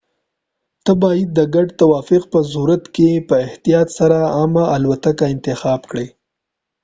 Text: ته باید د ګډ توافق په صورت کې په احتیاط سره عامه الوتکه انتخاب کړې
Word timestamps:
ته 0.83 0.91
باید 1.03 1.27
د 1.37 1.39
ګډ 1.55 1.67
توافق 1.79 2.23
په 2.33 2.39
صورت 2.51 2.83
کې 2.95 3.09
په 3.27 3.35
احتیاط 3.45 3.87
سره 3.99 4.17
عامه 4.35 4.63
الوتکه 4.75 5.25
انتخاب 5.35 5.81
کړې 5.91 6.07